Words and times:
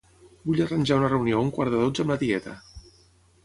Vull 0.47 0.61
arranjar 0.65 0.97
una 1.03 1.11
reunió 1.11 1.37
a 1.39 1.45
un 1.49 1.53
quart 1.59 1.77
de 1.77 1.85
dotze 1.85 2.07
amb 2.07 2.17
la 2.17 2.21
tieta. 2.27 2.59